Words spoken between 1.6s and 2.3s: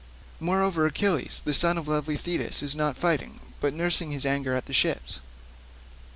of lovely